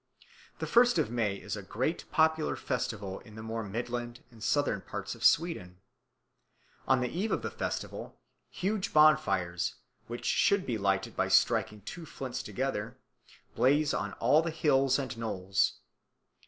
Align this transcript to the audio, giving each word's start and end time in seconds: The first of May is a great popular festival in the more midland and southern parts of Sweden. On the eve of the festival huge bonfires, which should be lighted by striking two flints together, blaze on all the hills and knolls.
The 0.57 0.65
first 0.65 0.97
of 0.97 1.11
May 1.11 1.35
is 1.35 1.55
a 1.55 1.61
great 1.61 2.05
popular 2.11 2.55
festival 2.55 3.19
in 3.19 3.35
the 3.35 3.43
more 3.43 3.61
midland 3.61 4.21
and 4.31 4.43
southern 4.43 4.81
parts 4.81 5.13
of 5.13 5.23
Sweden. 5.23 5.77
On 6.87 7.01
the 7.01 7.07
eve 7.09 7.31
of 7.31 7.43
the 7.43 7.51
festival 7.51 8.19
huge 8.49 8.93
bonfires, 8.93 9.75
which 10.07 10.25
should 10.25 10.65
be 10.65 10.79
lighted 10.79 11.15
by 11.15 11.27
striking 11.27 11.81
two 11.81 12.07
flints 12.07 12.41
together, 12.41 12.97
blaze 13.53 13.93
on 13.93 14.13
all 14.13 14.41
the 14.41 14.49
hills 14.49 14.97
and 14.97 15.15
knolls. 15.19 15.73